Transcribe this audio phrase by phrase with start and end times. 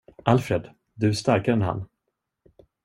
[0.25, 1.85] Alfred, du är starkare än han.